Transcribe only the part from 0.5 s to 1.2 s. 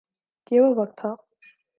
یہ وہ وقت تھا۔